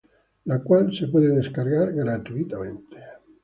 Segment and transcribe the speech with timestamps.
[0.45, 2.97] La cual se puede descargar gratuitamente.